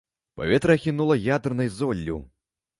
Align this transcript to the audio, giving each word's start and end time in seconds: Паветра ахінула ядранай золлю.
Паветра 0.39 0.77
ахінула 0.79 1.19
ядранай 1.37 1.73
золлю. 1.77 2.19